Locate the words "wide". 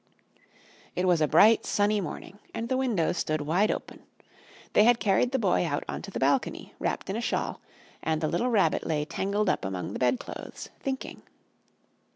3.41-3.69